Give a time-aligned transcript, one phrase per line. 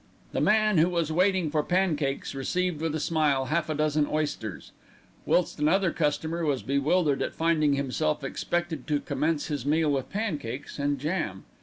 [0.31, 4.71] The man who was waiting for pancakes received with a smile half a dozen oysters;
[5.27, 10.79] whilst another customer was bewildered at finding himself expected to commence his meal with pancakes
[10.79, 11.43] and jam.